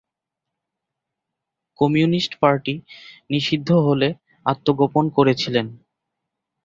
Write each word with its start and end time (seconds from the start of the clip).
Communist 1.79 2.33
party 2.41 2.73
নিষিদ্ধ 3.29 3.69
হলে 3.87 4.07
আত্মগোপন 4.45 5.05
করেছিলেন। 5.17 5.65